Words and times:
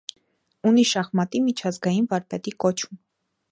Ունի 0.69 0.85
շախմատի 0.91 1.43
միջազգային 1.49 2.09
վարպետի 2.15 2.57
կոչում։ 2.67 3.01